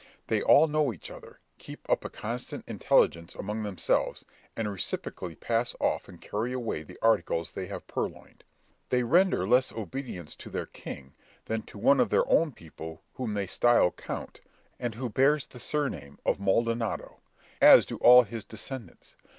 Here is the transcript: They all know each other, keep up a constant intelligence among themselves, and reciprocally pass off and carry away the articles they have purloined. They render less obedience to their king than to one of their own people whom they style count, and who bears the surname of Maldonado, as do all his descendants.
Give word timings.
They 0.29 0.41
all 0.41 0.65
know 0.67 0.91
each 0.91 1.11
other, 1.11 1.39
keep 1.59 1.87
up 1.87 2.03
a 2.03 2.09
constant 2.09 2.67
intelligence 2.67 3.35
among 3.35 3.61
themselves, 3.61 4.25
and 4.57 4.67
reciprocally 4.67 5.35
pass 5.35 5.75
off 5.79 6.07
and 6.09 6.19
carry 6.19 6.53
away 6.53 6.81
the 6.81 6.97
articles 7.03 7.51
they 7.51 7.67
have 7.67 7.85
purloined. 7.85 8.43
They 8.89 9.03
render 9.03 9.47
less 9.47 9.71
obedience 9.71 10.33
to 10.37 10.49
their 10.49 10.65
king 10.65 11.13
than 11.45 11.61
to 11.69 11.77
one 11.77 11.99
of 11.99 12.09
their 12.09 12.27
own 12.27 12.51
people 12.51 13.03
whom 13.13 13.35
they 13.35 13.45
style 13.45 13.91
count, 13.91 14.41
and 14.79 14.95
who 14.95 15.07
bears 15.07 15.45
the 15.45 15.59
surname 15.59 16.17
of 16.25 16.39
Maldonado, 16.39 17.19
as 17.61 17.85
do 17.85 17.97
all 17.97 18.23
his 18.23 18.43
descendants. 18.43 19.13